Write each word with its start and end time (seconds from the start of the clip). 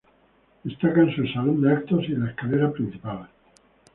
Destacan 0.65 1.15
su 1.15 1.27
salón 1.27 1.61
de 1.61 1.71
actos 1.73 2.05
y 2.09 2.13
la 2.15 2.31
escalera 2.31 2.71
principal. 2.71 3.29